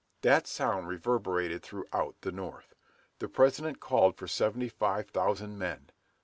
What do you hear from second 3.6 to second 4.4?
called for